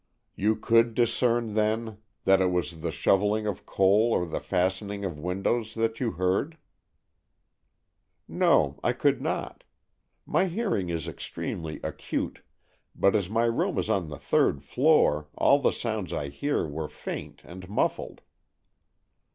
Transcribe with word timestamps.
"You 0.35 0.55
could 0.55 0.95
discern, 0.95 1.53
then, 1.53 1.99
that 2.23 2.41
it 2.41 2.49
was 2.49 2.79
the 2.81 2.89
shovelling 2.91 3.45
of 3.45 3.67
coal 3.67 4.09
or 4.17 4.25
the 4.25 4.39
fastening 4.39 5.05
of 5.05 5.19
windows 5.19 5.75
that 5.75 5.99
you 5.99 6.13
heard?" 6.13 6.57
"No, 8.27 8.79
I 8.83 8.93
could 8.93 9.21
not. 9.21 9.63
My 10.25 10.47
hearing 10.47 10.89
is 10.89 11.07
extremely 11.07 11.79
acute, 11.83 12.41
but 12.95 13.15
as 13.15 13.29
my 13.29 13.43
room 13.45 13.77
is 13.77 13.91
on 13.91 14.09
the 14.09 14.17
third 14.17 14.63
floor, 14.63 15.27
all 15.37 15.59
the 15.59 15.69
sounds 15.71 16.13
I 16.13 16.31
heard 16.31 16.71
were 16.71 16.89
faint 16.89 17.43
and 17.45 17.69
muffled." 17.69 18.21